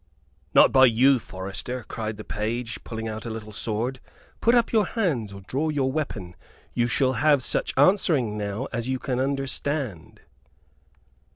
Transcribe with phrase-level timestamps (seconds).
[0.55, 3.99] "Not by you, forester," cried the page, pulling out a little sword.
[4.39, 6.35] "Put up your hands, or draw your weapon.
[6.73, 10.21] You shall have such answering now as you can understand."